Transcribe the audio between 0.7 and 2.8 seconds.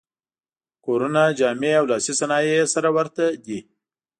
کورونه، جامې او لاسي صنایع یې